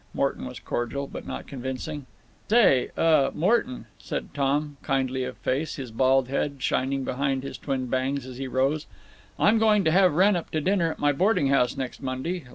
Morton 0.15 0.47
was 0.47 0.59
cordial, 0.59 1.05
but 1.05 1.27
not 1.27 1.45
convincing. 1.45 2.07
"Say—uh—Morton," 2.49 3.85
said 3.99 4.33
Tom, 4.33 4.77
kindly 4.81 5.23
of 5.25 5.37
face, 5.37 5.75
his 5.75 5.91
bald 5.91 6.27
head 6.27 6.55
shining 6.63 7.03
behind 7.03 7.43
his 7.43 7.55
twin 7.59 7.85
bangs, 7.85 8.25
as 8.25 8.37
he 8.37 8.47
rose, 8.47 8.87
"I'm 9.37 9.59
going 9.59 9.83
to 9.83 9.91
have 9.91 10.15
Wrenn 10.15 10.35
up 10.35 10.49
to 10.53 10.59
dinner 10.59 10.89
at 10.91 10.97
my 10.97 11.11
boarding 11.11 11.49
house 11.49 11.77
next 11.77 12.01
Monday. 12.01 12.45